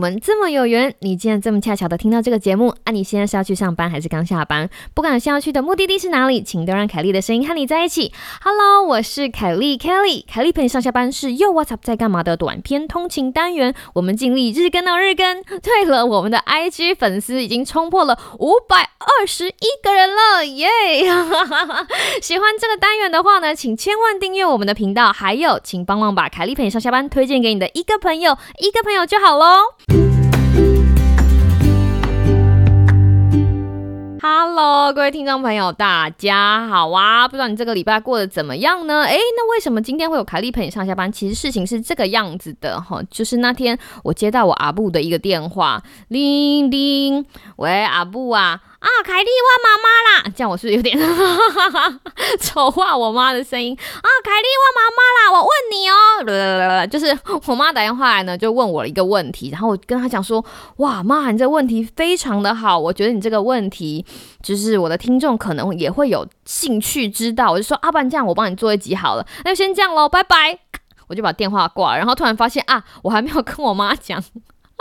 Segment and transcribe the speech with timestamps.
[0.00, 2.90] 我们这么有缘，你竟然这么恰巧的听到这个节目啊！
[2.90, 4.70] 你现在是要去上班还是刚下班？
[4.94, 8.10] 不管先要去的目的地是哪里，请都让凯莉的声音和你在一起。
[8.42, 13.74] Hello，我是凯莉 Kelly，凯莉陪你上下班是又 What's up 在干嘛的短篇通勤单元。
[13.92, 15.42] 我们尽力日更到日更。
[15.60, 20.66] 对了，我们的 IG 粉丝已经冲破了五百二十一个人了，耶！
[22.22, 29.58] 喜欢这个单元的话呢，请千万订阅我们的频道，还有请帮忙把凯莉陪你上下班推荐给你的一个朋友，一个朋友就好喽。
[34.22, 37.26] Hello，各位听众朋友，大家好啊！
[37.26, 39.02] 不知道你这个礼拜过得怎么样呢？
[39.04, 41.10] 诶，那为什么今天会有凯莉陪你上下班？
[41.10, 47.24] 其实事情是这个样子的哈，就是那天我接到我阿布的一个电话，叮叮，
[47.56, 48.60] 喂，阿布啊。
[48.80, 49.88] 啊，凯莉，我妈妈
[50.24, 50.32] 啦！
[50.34, 50.98] 这样我是不是有点
[52.40, 54.08] 丑化我妈的声音啊？
[54.24, 55.32] 凯莉，我妈妈啦！
[55.32, 60.42] 我问你哦， 就是我妈打电话来呢，就问我一个问题，然后我跟她讲说，
[60.76, 64.02] 哇，妈，你这个问题非常的好，我觉得你这个问题
[64.42, 70.58] 就是我的听众可能也会有兴趣知道，我就说，阿然这样我帮你做一集好了，那就先这样喽，拜拜，
[71.08, 74.24] 我就把电话挂，然后突然发现啊，我还没有跟我妈讲。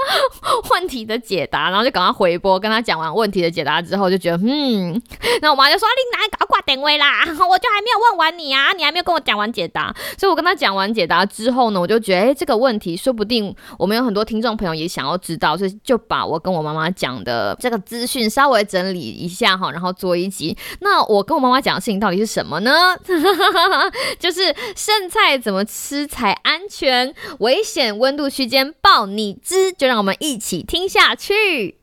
[0.71, 5.01] 问题的解答，然后就赶快回拨，跟他讲完问题的解答之后，就觉得嗯，
[5.41, 7.21] 那我妈就说：“你哪搞挂点位啦？
[7.27, 20.57] 我就还没有问完你啊，你还没有跟我讲完解答。”所以，我跟他讲完解答之后呢，我就觉得，哎，这个问题说不定我们有很多听众朋友也想要知道，所以就把我跟我妈妈讲的这个资讯稍微整理一下哈，然后做一集。
[20.79, 22.71] 那我跟我妈妈讲的事情到底是什么呢？
[24.17, 27.13] 就是剩菜怎么吃才安全？
[27.39, 29.88] 危险温度区间报你知就。
[29.89, 31.75] 让我们一起听下去。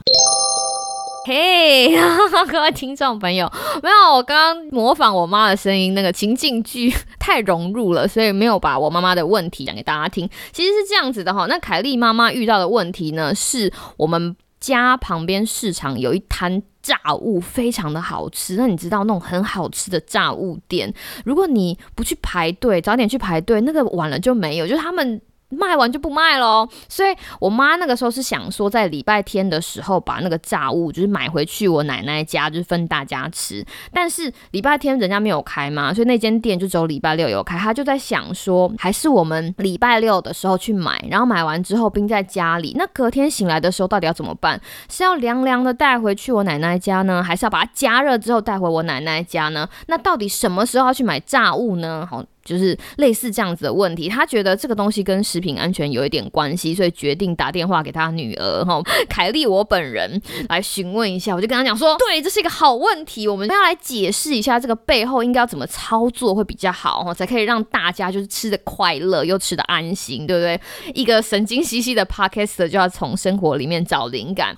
[1.27, 1.93] 嘿，
[2.49, 10.31] 各位听众朋友，没有，我刚刚模仿我妈的声音，那个情境剧太融入了，所以没有把我妈妈的问题讲给大家听。
[10.53, 18.55] 其实是这样子的哈，那凯莉妈妈遇到的问题呢，是我们家旁边市场有一摊炸物，非常的好吃。
[18.55, 20.94] 那你知道那种很好吃的炸物店，
[21.25, 25.21] 如果你不去排队，早点去排队，那个晚了就没有，就是他们。
[25.59, 33.65] 卖完就不卖喽，所以我妈那个时候是想说，在礼拜天的时候把那个炸物就是买回去我奶奶家，就是分大家吃。
[33.93, 37.59] 但是礼拜天人家没有开嘛，所以那间店就只有礼拜六有开。
[37.59, 42.75] 她就在想说，还是我们礼拜六的时候去买，然后买完之后冰在家里。
[42.77, 44.61] 那隔天醒来的时候到底要怎么办？
[44.91, 49.69] 是要凉凉的带回去我奶奶家呢，还是要把它加热之后带回我奶奶家呢？
[49.87, 52.06] 那到底什么时候要去买炸物呢？
[52.11, 52.23] 好。
[52.47, 61.35] 就是类似这样子的问题，他觉得这个东西跟食品安全有一点关系，所以决定打电话给他女儿哈凯莉我本人来询问一下。
[61.35, 70.61] 我就跟他讲说，对，这是一个好问题，我们要来解释一下这个背后应该要怎么操作会比较好哈，才可以让大家就是吃的快乐又吃的安心，对不对？
[70.95, 74.55] 一个神经兮兮的 podcast 就要从生活里面找灵感。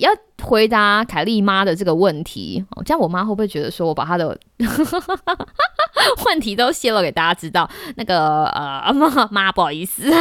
[0.00, 0.10] 要
[0.42, 4.38] 回答凯莉妈的这个问题哦，这样我妈会不会觉得说我把她的
[6.26, 7.68] 问题都泄露给大家知道？
[7.96, 10.16] 那个呃， 妈妈不好意思， 要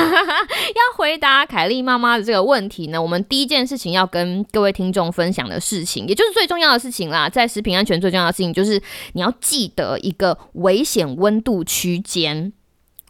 [0.96, 8.82] 回答凯莉妈妈的这个问题呢，我们第一件事情要跟各位听众分享的事情，也就是最重要的事情啦，在食品安全最重要的事情就是
[9.14, 12.54] 你要记得一个危险温度区间。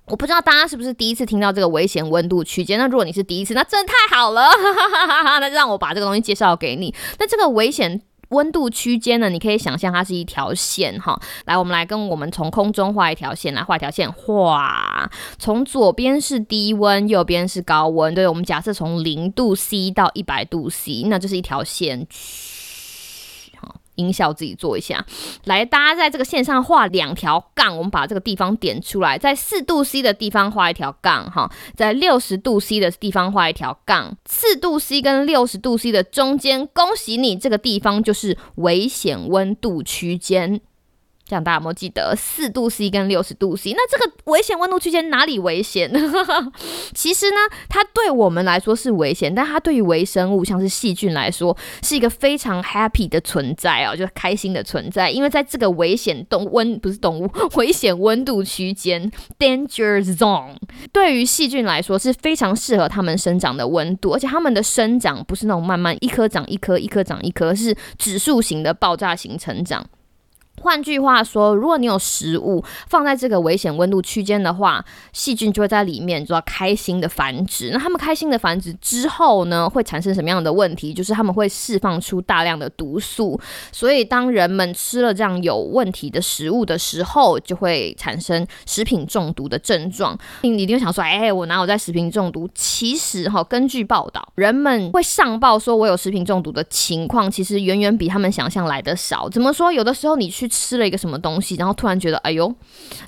[0.09, 2.79] 我不知道大家是不是第一次听到这个危险温度区间？
[2.79, 4.49] 那如果你是第一次，那真的太好了，
[5.41, 6.95] 那就让我把这个东西介绍给你。
[7.19, 9.29] 那这个危险温度区间呢？
[9.29, 11.19] 你可以想象它是一条线哈。
[11.45, 15.09] 来，我们来跟我们从空中画一条线，来画一条线，画。
[15.37, 18.13] 从左边是低温，右边是高温。
[18.13, 22.07] 对，我们假设从零度 C 到一百度 C，那就是一条线。
[23.97, 25.05] 音效自己做一下，
[25.43, 40.61] 来，大家在这个线上画两条杠，我们把这个地方点出来，在四度 C 的地方画一条杠，哈，在六十度 C 的地方画一条杠，四度 C 跟六十度 C 的中间，恭喜你，这个地方就是危险温度区间。
[41.27, 43.73] 这样大家有没有记得四度 C 跟六十度 C？
[43.73, 45.91] 那这个危险温度区间哪里危险？
[46.95, 47.37] 其实呢，
[47.67, 55.11] 它对我们来说是危险，但它对于微生物，像是细菌来说，是一个非常 happy 的存在啊，就是开心的存在。
[55.11, 60.55] 因为在这个危险动温不是动物 危险温度区间 danger zone，
[60.93, 69.85] 对于细菌来说是非常适合它们生长的温度，而且它们的生长不是那种慢慢一颗长一颗，一颗长一颗，是指数型的爆炸型成长。
[70.61, 74.83] 换句话说，如果你有食物放在这个危险温度区间的话，
[75.13, 77.69] 细菌就会在里面做开心的繁殖。
[77.71, 80.91] 那它们开心的繁殖之后呢，会产生什么样的问题？
[80.91, 83.39] 就是它们会释放出大量的毒素。
[83.71, 90.17] 所以当人们吃了这样有问题的食物的时候，就会产生食品中毒的症状。
[90.41, 92.49] 你一定会想说，哎，我哪有在食品中毒？
[92.55, 99.29] 其实哈，根据报道，人们会上报说我有食品中毒的情况，其实远远比他们想象来的少。
[99.29, 99.71] 怎么说？
[99.71, 100.46] 有的时候你去。
[100.47, 102.53] 吃了一个什么东西，然后突然觉得哎呦，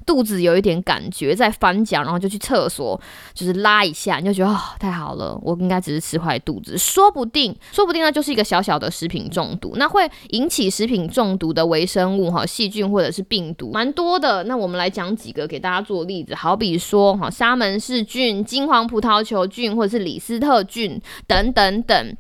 [0.06, 3.00] 肚子有一点感觉在翻搅，然后就去厕所，
[3.34, 9.74] 就是拉一下，你就觉得哦，太好了，我应该只是吃坏肚子，说不定，说不定那就是一个小小的食品中毒。
[9.76, 14.44] 那会引起食品中毒的微生物哈，细菌或者是病毒蛮多的。
[14.44, 22.18] 那我们来讲几个给大家做例子，好比说哈，沙门氏菌、金黄葡萄球菌或者是李斯特菌等等等。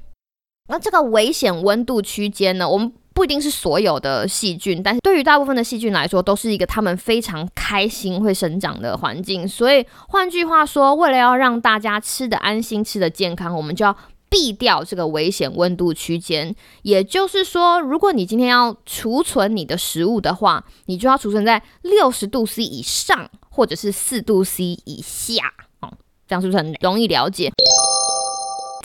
[0.67, 2.93] 那这个危险温度区间呢，我们。
[3.19, 9.45] 不一定是所有的细菌，但是对于大部分的细菌来说，都是一个他们非常开心会生长的环境。
[9.45, 13.93] 所以换句话说，为了要让大家吃的安心、吃的健康，我们就要
[14.29, 16.55] 避掉这个危险温度区间。
[16.83, 25.43] 也就是说，如果你今天要储存你的食物的话，你就要储存在六十度 C 以上，或者是四度 C 以下。
[25.81, 25.91] 哦，
[26.25, 27.51] 这样是不是很容易了解？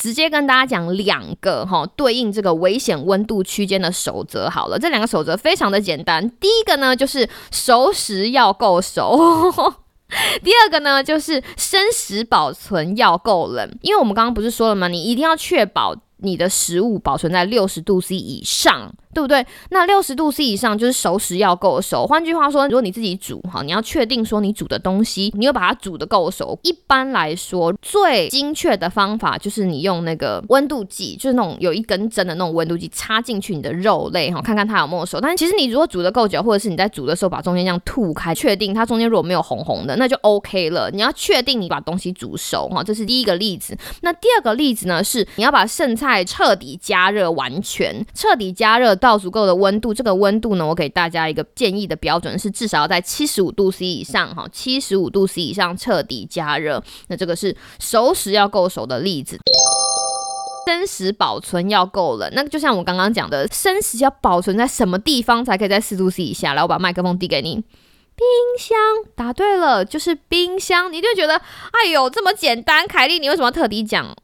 [0.05, 6.29] 直接跟大家讲两个哈对应这个危险温度区间的守则好了，这两个守则非常的简单。
[6.39, 9.19] 第一个呢就是熟食要够熟，
[10.45, 13.79] 第二个呢就是生食保存要够冷。
[13.81, 14.89] 因为我们刚刚不是说了吗？
[14.89, 18.93] 你一定要确保你的食物保存在六十度 C 以上。
[19.15, 19.47] 对不对？
[19.71, 22.07] 那六十度 C 以上就是熟食要够熟。
[22.07, 26.59] 换句话说，如果你自己煮哈，你要确定说你煮的东西，你又把它煮的够熟。
[26.63, 35.21] 一般来说，最精确的方法就是你用那个温度计，就是那种有一根针的那种温度计插进去你的肉类哈，看看它有没有熟。
[35.21, 40.91] 但其实你如果煮的够久，或者是你在煮的时候把中间这样吐开，确定它中间如果没有红红的，那就 OK 了。
[40.91, 43.77] 你要确定你把东西煮熟哈，这是第一个例子。
[44.03, 48.95] 那第二个例子呢，是你要把剩菜彻底加热完全，彻底加热。
[49.05, 56.83] 到足够的温度，这个温度呢，我给大家一个建议的标准是至少要在七十五度 C 以上，哈，七十五度 C 以上彻底加热。
[57.09, 59.39] 那这个是熟食要够熟的例子，
[60.67, 62.31] 生食保存要够冷。
[62.33, 66.55] 那就像我刚刚讲的，生食要保存在什么地方才可以在四度 C 以下？
[66.55, 68.27] 来，我把麦克风递给你，冰
[68.59, 68.79] 箱。
[69.15, 70.91] 答对了，就是冰箱。
[70.91, 74.17] 你就觉得，哎呦，这么简单，凯莉，你为什么要特地讲？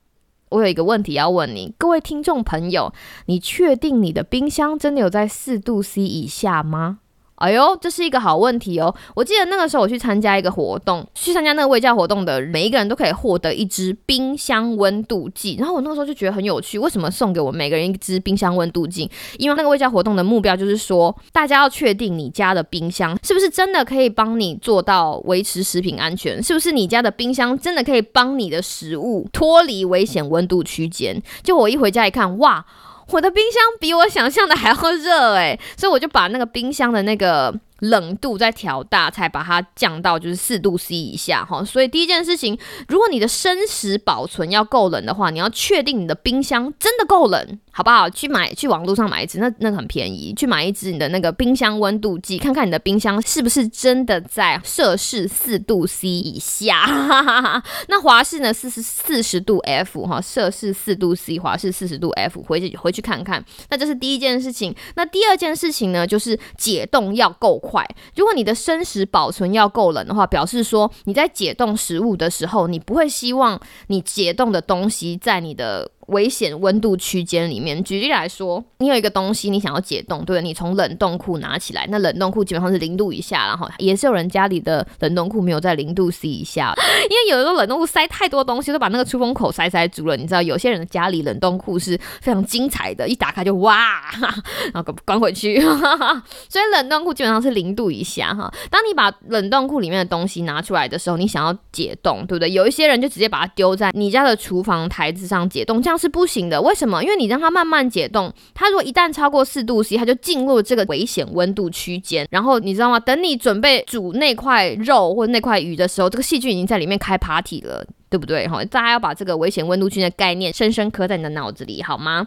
[0.51, 2.93] 我有一个问题要问你，各位听众朋友，
[3.27, 6.99] 你确定你的冰箱真的有在四度 C 以下吗？
[7.41, 8.95] 哎呦，这是一个好问题哦！
[9.15, 15.57] 我记得那个时候我去参加一个活动，去参加那个卫教活动的每一个人都可以获得一支冰箱温度计。
[15.59, 19.11] 然后我那个时候就觉得很有趣，为什么送给我每个人一支冰箱温度计？
[19.39, 31.23] 因为那个卫教活动的目标就是说，大家要确定你家的冰箱是不是真的可以帮你做到维持食品安全，是不是你家的冰箱真的可以帮你的食物脱离危险温度区间？
[31.43, 32.67] 就我一回家一看，哇！
[33.13, 37.55] 我的冰箱比我想象的还要热诶，所以我就把那个冰箱的那个。
[37.81, 41.65] 冷度再调大，才把它降到就是四度 C 以下哈。
[41.65, 42.59] 所以第一件事情，
[42.89, 48.11] 如果你的生食保存要够冷的话，你要确定你的冰箱真的够冷，好不好？
[48.11, 50.35] 去买去网络上买一支，那那个很便宜。
[50.35, 56.85] 去买一支你的那个冰箱温度计，看看你的冰箱是不是真的在摄氏四度 C 以下。
[57.89, 58.53] 那华氏呢？
[58.53, 63.45] 四十四十度 F 哈，摄氏四度 C，华氏四十度 F，回去回去看看。
[63.69, 64.75] 那这是第一件事情。
[64.97, 67.61] 那第二件事情呢，就是解冻要够。
[67.61, 75.91] 快，如果你的生食保存要够冷的话，表示说你在解冻食物的时候，你不会希望你解冻的东西在你的。
[76.11, 80.43] 危险温度区间里面，举例来说，你有一个东西你想要解冻，对不对？
[80.43, 86.75] 你从冷冻库拿起来，那冷冻库基本上是零度以下，然后也是有人家里的冷冻库没有在零度 C 以下，
[87.05, 90.17] 因为有的时候冷冻库塞太多东西，都把那个出风口塞塞住了。
[90.17, 94.03] 你知道，有些人的家里冷冻库是非常精彩的，一打开就哇，
[94.75, 98.53] 然后关回去，所以冷冻库基本上是零度以下哈。
[98.69, 102.51] 当你把冷冻库里面的东西拿出来的时候，你想要解冻，对不对？
[102.51, 106.00] 有一些人就直接把它丢在你家的厨房台子上解冻，这样。
[106.01, 107.03] 是不行的，为什么？
[107.05, 112.27] 因为你让它慢慢解冻，它如果一旦超过四度 C，它就进入这个危险温度区间。
[112.31, 112.99] 然后你知道吗？
[112.99, 118.49] 等你准备煮那块肉或那块鱼的时候，这个细菌已经在里面开 party 了，对不对？
[118.49, 122.27] 哈，大家要把这个危险温度区的概念深深刻在你的脑子里，好吗？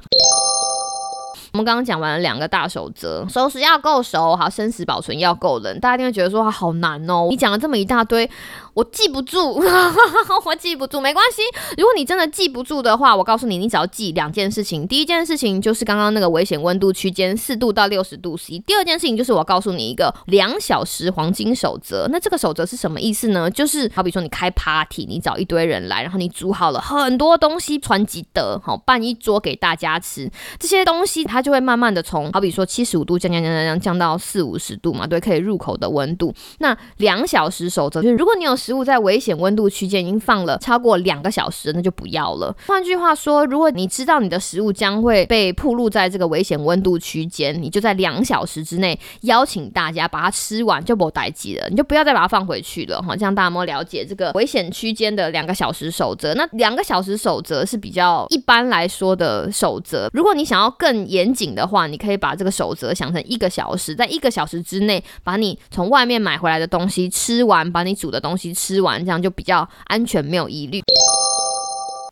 [1.53, 5.79] 我们刚刚讲完了两个大守则，熟食要够熟，好，生食保存要够冷。
[5.79, 8.27] 大家一定会觉得说好难哦，你讲了这么一大堆，
[8.73, 9.61] 我记不住，
[10.45, 11.43] 我记不住，没关系。
[11.77, 14.87] 如果你真的记不住的话，我告诉你，你只要记两件事情。
[14.87, 18.57] 第一件事情就是刚刚那个危险温度区间四度到六十度 C。
[18.57, 22.07] 第二件事情就是我告诉你一个两小时黄金守则。
[22.11, 23.47] 那这个守则是什么意思呢？
[23.51, 30.27] 就是好比说你开 party，你找一堆人来，然后你煮好了很多东西，传吉德，好办一桌给大家吃。
[30.57, 36.33] 这些东西它就会慢慢的从好比说七十五度降降降降降降到四五十度嘛，对，可以入口的温度。
[36.59, 42.55] 那两小时守则就是，如果你有食物在危险温度区间已经放了超过两个小时，那就不要了。
[42.65, 53.15] 换句话说，如果你知道你的食物将会被暴露在这个危险温度区间，你就在两小时之内邀请大家把它吃完，就不待机了，你就不要再把它放回去了哈。
[53.15, 56.33] 这样大家有了解这个危险区间的两个小时守则？
[56.35, 60.09] 那两个小时守则是比较一般来说的守则。
[60.13, 70.81] 如果你想要更严紧的话，你可以把这个守则想成一个小时，在一个小时之内把你从外面买回来的东西吃完，把你煮的东西吃完，这样就比较安全，没有疑虑。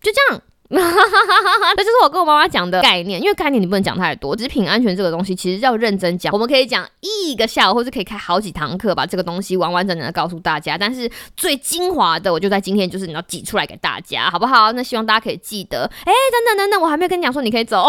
[0.02, 0.42] 就这样。
[1.76, 4.38] 这就是我跟我妈妈讲的概念，因为概念你不能讲太多。
[4.38, 10.78] 食品安全这个东西其实要认真讲，我们可以讲一个下午，或是可以开好几堂课，把这个东西完完整整的告诉大家。
[10.78, 14.72] 但是最精华的，我就在今天就是你要挤出来给大家，好不好？
[14.72, 15.90] 那希望大家可以记得。
[16.06, 17.86] 哎，等等等等，我还没有跟你讲说你可以走。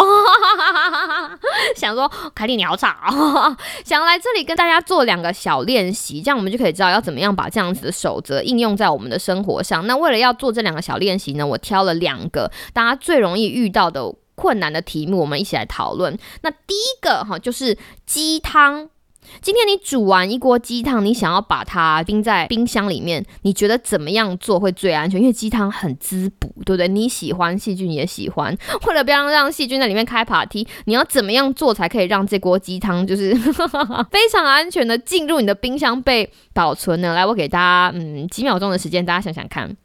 [1.76, 2.92] 想说凯莉你好吵，
[3.84, 9.86] 想来这里跟大家做两个小练习，这样我们就可以知道要怎么样把这样子的守则应用在我们的生活上。
[9.86, 12.50] 那为了要做这两个小练习呢，我挑了两个。
[12.72, 16.18] 大家最容易遇到的困难的题目，我们一起来讨论。
[16.42, 17.76] 那第一个哈，就是
[18.06, 18.88] 鸡汤。
[19.40, 25.20] 今天你煮完一锅鸡汤，你想要把它冰在冰箱里面，你觉得怎么样做会最安全？
[25.20, 26.88] 因为鸡汤很滋补，对不对？
[26.88, 28.54] 你喜欢，细菌也喜欢。
[28.86, 33.32] 为了不要让细菌在里面开 party，你要怎么样做才可以让这锅鸡汤就是
[34.10, 37.14] 非常安全的进入你的冰箱被保存呢？
[37.14, 39.76] 来，我给大家嗯几秒钟的时间，大家想想看。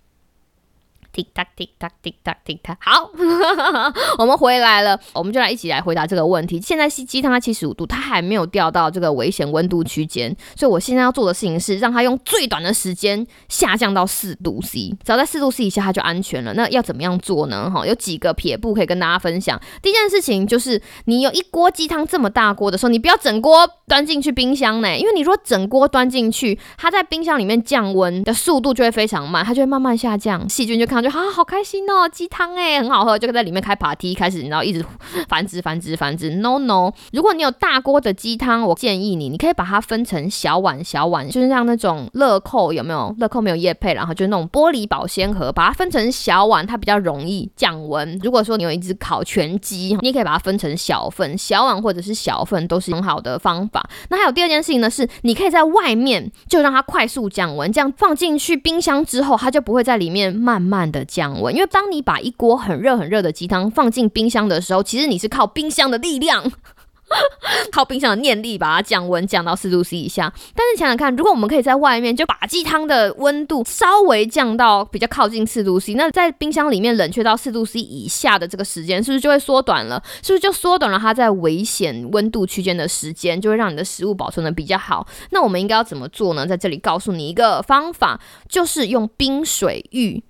[1.18, 3.10] 滴答滴答滴答滴答，好，
[4.20, 6.62] 我们回来了，我们就来一起来回答这个问题。
[6.62, 16.54] 现在是鸡汤它七十五度，它还没有掉到这个危险温度区间，所以我现在要做的事情是让它用最短的时间下降到四度 C，只要在四度 C 以下它就安全了。
[16.54, 17.68] 那要怎么样做呢？
[17.68, 19.60] 哈，有几个撇步可以跟大家分享。
[19.82, 31.07] 第一件事情就是，你有一锅鸡汤这么大锅的时候，你不要整锅端进去冰箱呢，因为你如果整锅端进去，它在冰箱里面降温的速度就会非常慢，它就会慢慢下降，细菌就看到。
[31.10, 32.08] 啊，好开心哦！
[32.10, 34.84] 鸡汤哎，很好喝，就可以在里面开派对开始，然后一直
[35.28, 36.30] 繁殖、繁殖、繁殖。
[36.30, 43.16] No No，如果你有大锅的鸡汤，我建议你，你可以把它分成小碗、小碗，就是像那种乐扣有没有？
[43.18, 48.20] 乐扣没有叶配，然后就是那种玻璃保鲜盒，把它分成小碗，它比较容易降温。
[48.24, 53.88] 如果说你有一只烤全鸡，你也可以把它分成小份、小碗或者是小份，都是很好的方法。
[54.10, 60.97] 那还有第二件事情呢，是你可以在外面就让它快速降温，这样放进去冰箱之后，它就不会在里面慢慢的。
[60.98, 66.52] 的降温，因为当你把一锅很热很热的鸡汤放进冰箱的时候，其实你是靠冰箱的力量，
[67.72, 70.34] 靠冰箱的念力把它降温降到四度 C 以下。
[70.54, 80.04] 但是想想看，如果我们可以在外面就把鸡汤的温度稍微降到比较靠近四度 C，那在冰箱里面冷却到四度 C 以下的这个时间，是不是就会缩短了？
[80.22, 85.08] 是不是就缩短了它在危险温度区间的时间，就会让你的食物保存的比较好？
[85.30, 86.46] 那我们应该要怎么做呢？
[86.46, 90.22] 在这里告诉你一个方法，就是用冰水浴。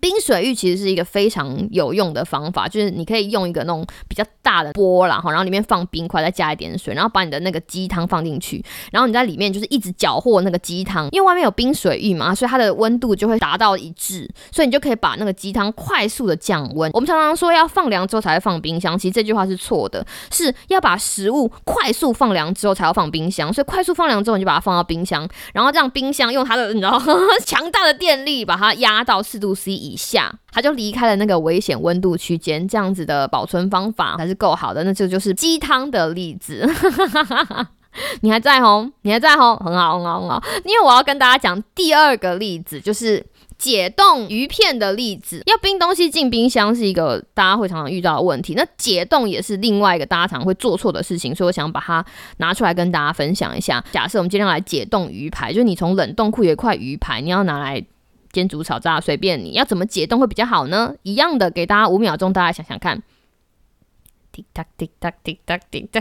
[0.00, 16.90] 冰水浴其实是一个非常有用的方法，就是你可以用一个那种比较大的波啦，然后里面放冰块，再加一点水，然后把你的那个鸡汤放进去，然后你在里面就是一直搅和那个鸡汤，因为外面有冰水浴嘛，所以它的温度就会达到一致，所以你就可以把那个鸡汤快速的降温。
[16.92, 27.00] 我们常常说要放凉之后才会放冰箱，其实这句话是错的，是要把食物快速放凉之后才要放冰箱，所以快速放凉之后你就把它放到冰箱，然后让冰箱用它的你知道
[27.46, 29.77] 强大的电力把它压到四度 C。
[29.78, 34.82] 以下，它就离开了那个危险温度区间，这样子的保存方法还是够好的。
[34.84, 36.68] 那这就是鸡汤的例子，
[38.20, 38.88] 你还在吼？
[39.02, 39.56] 你还在吼？
[39.56, 40.42] 很好，很好，很好。
[40.64, 43.24] 因为我要跟大家讲第二个例子，就是
[43.56, 45.42] 解冻鱼片的例子。
[45.46, 52.04] 要冰东西进冰箱是一个大家会常常遇到的问题，那解冻也是另外一个大家常会做错的事情，所以我想把它
[52.36, 53.82] 拿出来跟大家分享一下。
[53.90, 57.84] 假设我们今天来解冻鱼排，就是你从冷冻库有一块鱼排，你要拿来。
[58.32, 60.94] 煎煮炒炸随便你要怎么解冻会比较好呢？
[61.02, 63.02] 一样的，给大家五秒钟，大家想想看。
[64.38, 66.00] 滴答滴答滴答滴答，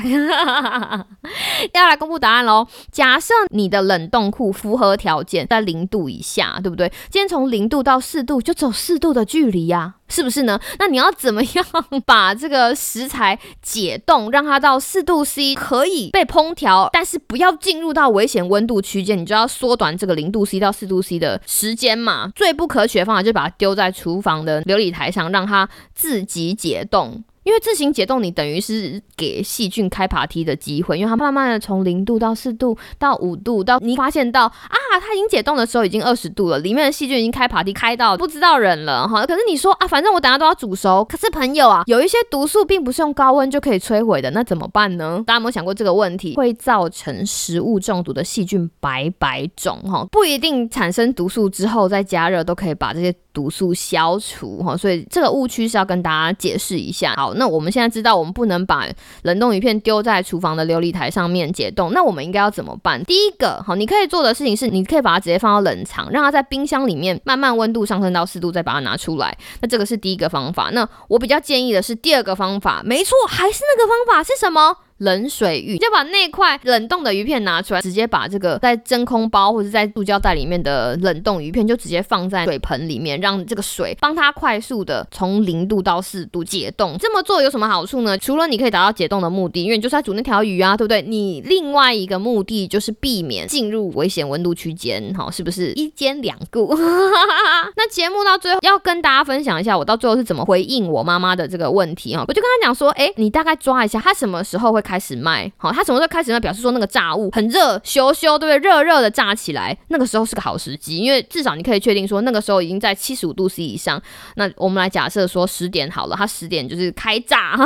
[1.74, 2.68] 要来公布答案喽。
[2.92, 6.88] 假设你的冷冻库符合条件，在零度以下，对不对？
[7.10, 9.96] 今天从零度到四度，就走四度的距离呀。
[10.10, 10.58] 是不是呢？
[10.80, 11.66] 那你要怎么样
[12.06, 22.32] 把这个食材解冻，让它到四度 C 可以被烹调，但是不要进入到危险温度区间，你就要缩短这个零度 C 到四度 C 的时间嘛。
[22.36, 27.22] 最不可取的方法就是把它丢在厨房的琉璃台上，让它自己解冻。
[27.48, 39.26] 因为自行解冻，你等于是给细菌开爬梯的机会，因为它慢慢的从零度到四度到五度，到你发现到啊，它已经解冻的时候已经二十度了，里面的细菌已经开爬梯开到不知道人了哈。
[39.26, 45.24] 可是你说啊，反正我等下都要煮熟，可是朋友啊，有一些毒素并不是用高温就可以摧毁的，那怎么办呢？
[45.26, 46.36] 大家有没有想过这个问题？
[46.36, 53.16] 会造成食物中毒的细菌白白种哈，不一定产生毒素之后再加热都可以把这些。
[53.38, 57.14] 毒素消除哈，所以这个误区是要跟大家解释一下。
[57.16, 58.88] 好，那我们现在知道，我们不能把
[59.24, 61.94] 冷冻鱼片丢在厨房的琉璃台上面解冻。
[61.94, 63.04] 那我们应该要怎么办？
[63.06, 69.38] 第一个，好，你可以做的事情是，你可以把它直接放到冷藏，让它在冰箱里面慢慢温度上升到四度，再把它拿出来。
[69.62, 70.70] 那这个是第一个方法。
[70.74, 74.78] 那我比较建议的是第二个方法，没错，还是那个方法是什么？
[74.98, 86.98] 冷水浴，就把那块冷冻的鱼片拿出来，直接把这个在真空包或者在塑胶袋里面的冷冻鱼片，就直接放在水盆里面，让这个水帮它快速的从零度到四度解冻。
[87.00, 88.18] 这么做有什么好处呢？
[88.18, 91.04] 除了你可以达到解冻的目的，因为你就是在煮那条鱼啊，对不对？
[91.04, 96.76] 你另外一个目的就是避免进入危险温度区间，好，是不是一兼两顾？
[97.78, 102.26] 那节目到最后要跟大家分享一下，我到最后是怎么回应我妈妈的这个问题啊？
[102.28, 104.82] 我就跟她讲说，哎，你大概抓一下，她什么时候会。
[104.88, 106.38] 开始卖好，它什么时候开始卖？
[106.38, 108.70] 表示说那个炸物很热，羞羞，对不对？
[108.70, 114.00] 热热的炸起来，那个时候是个好时机，因为至少你可以确定说那个时候已经在七十五度 C 以上。
[114.36, 117.58] 那我们来假设说十点好了，它十点就是开炸，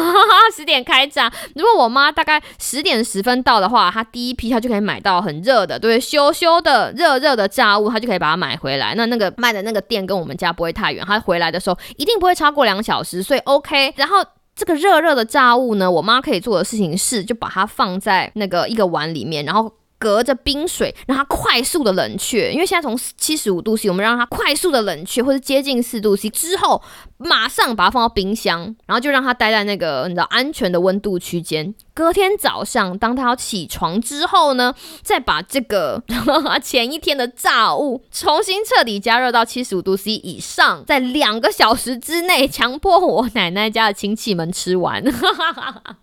[0.55, 1.31] 十点开炸。
[1.53, 8.95] 如果我妈大概十点十分到的话，她第一批她就可以买到很热的，对，羞羞的热热的炸物，她就可以把它买回来。
[8.95, 13.93] 那那个卖的那个店跟我们家不会太远，她回来的时候一定不会超过两小时，所以 OK。
[13.97, 14.25] 然后。
[14.55, 19.71] 这个热热的炸物呢，我妈可以做的事情是，就把它放在那个一个碗里面，然后。
[20.01, 26.81] 隔着冰水让它快速的冷却，因为现在从七十五度 C，我们让它快速的冷却或者接近四度 C 之后，
[27.19, 31.75] 马上把它放到冰箱，然后就让它待在那个你知道安全的温度区间。
[31.93, 36.01] 隔天早上，当它要起床之后呢，再把这个
[36.63, 45.03] 前一天的炸物重新彻底加热到七十五度 C 以上，在两个小时之内强迫我奶奶家的亲戚们吃完。
[45.03, 45.97] 哈哈哈哈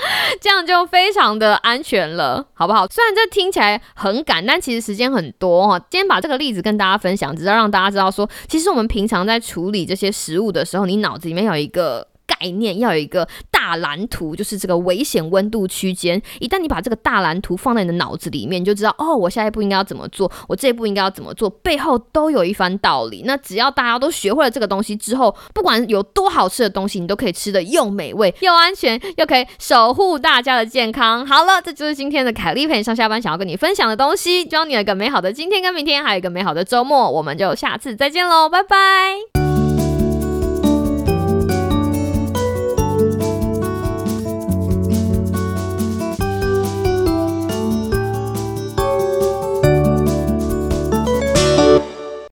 [0.40, 2.86] 这样就非常的安全了，好不好？
[2.88, 5.78] 虽然这听起来很赶，但其实时间很多哈。
[5.90, 12.11] 今天把这个例子跟大家分享，只是要让大家知道说，其实我们平常在处理这些食物的时候，你脑子里面有一个。
[12.26, 16.20] 概念要有一个大蓝图，就是这个危险温度区间。
[16.40, 23.22] 一旦你把这个大蓝图放在你的脑子里面，你就知道哦，我下一步应该要怎么做，我这一步应该要怎么做，背后都有一番道理。
[23.24, 31.26] 那只要大家都学会了这个东西之后，不管有多好吃的东西，你都可以吃的又美味又安全，又可以守护大家的健康。
[31.26, 34.48] 好了，这就是今天的凯丽陪你上下班想要跟你分享的东西。
[34.48, 37.10] 希望你有一个美好的今天跟明天，还有一个美好的周末。
[37.10, 39.41] 我们就下次再见喽，拜拜。